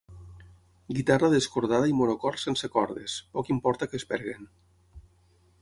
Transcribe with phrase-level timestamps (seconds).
[0.99, 4.53] Guitarra descordada i monocord sense cordes, poc importa que es perdin.